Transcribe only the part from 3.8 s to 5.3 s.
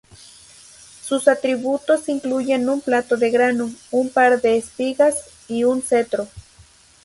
un par de espigas